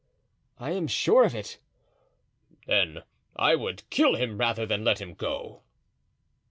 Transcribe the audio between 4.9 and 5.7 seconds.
him go."